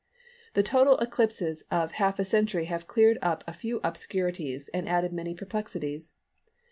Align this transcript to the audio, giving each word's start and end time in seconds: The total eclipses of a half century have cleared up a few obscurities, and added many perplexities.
The 0.55 0.63
total 0.63 0.97
eclipses 0.97 1.63
of 1.69 1.91
a 1.91 1.95
half 1.97 2.19
century 2.25 2.65
have 2.65 2.87
cleared 2.87 3.19
up 3.21 3.43
a 3.45 3.53
few 3.53 3.79
obscurities, 3.83 4.67
and 4.69 4.89
added 4.89 5.13
many 5.13 5.35
perplexities. 5.35 6.11